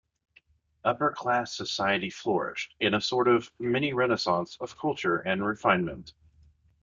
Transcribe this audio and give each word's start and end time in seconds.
Upper 0.83 1.11
class 1.11 1.53
society 1.55 2.09
flourished 2.09 2.73
in 2.79 2.95
a 2.95 3.01
sort 3.01 3.27
of 3.27 3.51
mini-Renaissance 3.59 4.57
of 4.59 4.75
culture 4.75 5.17
and 5.17 5.45
refinement. 5.45 6.13